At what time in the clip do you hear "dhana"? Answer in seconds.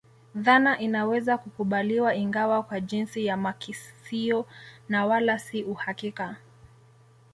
0.35-0.79